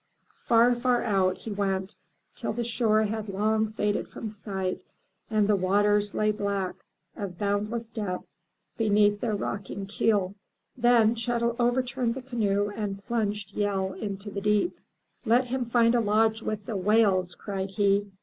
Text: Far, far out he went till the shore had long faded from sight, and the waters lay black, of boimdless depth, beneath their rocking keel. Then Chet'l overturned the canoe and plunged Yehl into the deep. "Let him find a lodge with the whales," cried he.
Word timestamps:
Far, 0.45 0.73
far 0.73 1.03
out 1.03 1.37
he 1.37 1.51
went 1.51 1.93
till 2.35 2.53
the 2.53 2.63
shore 2.63 3.03
had 3.03 3.29
long 3.29 3.71
faded 3.73 4.07
from 4.07 4.27
sight, 4.29 4.81
and 5.29 5.47
the 5.47 5.55
waters 5.55 6.15
lay 6.15 6.31
black, 6.31 6.73
of 7.15 7.37
boimdless 7.37 7.93
depth, 7.93 8.25
beneath 8.79 9.21
their 9.21 9.35
rocking 9.35 9.85
keel. 9.85 10.33
Then 10.75 11.13
Chet'l 11.13 11.55
overturned 11.59 12.15
the 12.15 12.23
canoe 12.23 12.71
and 12.75 13.05
plunged 13.05 13.55
Yehl 13.55 13.93
into 13.95 14.31
the 14.31 14.41
deep. 14.41 14.75
"Let 15.23 15.45
him 15.45 15.65
find 15.65 15.93
a 15.93 15.99
lodge 16.01 16.41
with 16.41 16.65
the 16.65 16.75
whales," 16.77 17.35
cried 17.35 17.69
he. 17.69 18.09